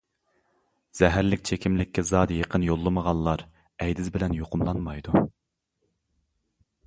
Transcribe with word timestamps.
زەھەرلىك 0.99 1.43
چېكىملىككە 1.49 2.03
زادى 2.11 2.39
يېقىن 2.39 2.65
يوللىمىغانلار 2.69 3.45
ئەيدىز 3.85 4.11
بىلەن 4.15 4.35
يۇقۇملانمايدۇ. 4.41 5.25